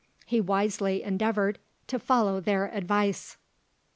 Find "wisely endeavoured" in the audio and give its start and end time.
0.41-1.59